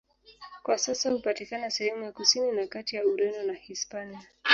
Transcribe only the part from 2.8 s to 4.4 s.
ya Ureno na Hispania.